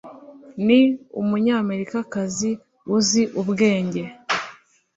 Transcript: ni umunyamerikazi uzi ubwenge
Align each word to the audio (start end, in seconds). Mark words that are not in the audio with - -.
ni 0.65 0.79
umunyamerikazi 1.21 2.51
uzi 2.95 3.23
ubwenge 3.41 4.01